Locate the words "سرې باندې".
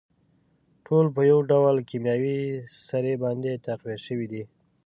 2.87-3.61